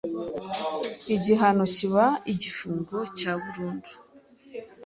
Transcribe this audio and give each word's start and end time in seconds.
igihano 1.15 1.63
kiba 1.75 2.05
igifungo 2.31 2.97
cya 3.17 3.31
burundu. 3.41 3.91